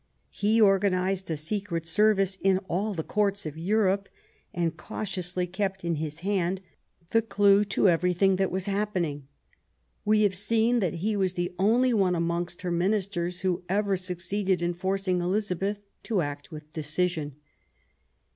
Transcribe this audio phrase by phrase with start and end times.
[0.31, 4.09] He organised a secret service in all the Courts of Europe,
[4.51, 6.59] and cautiously kept in his hand
[7.11, 9.27] the clue to everything that was happening.
[10.05, 10.09] 250 QUEEN ELIZABETH.
[10.09, 14.63] We have seen that he was the only one amongst her ministers who ever succeeded
[14.63, 17.35] in forcing Elizabeth to act with decision.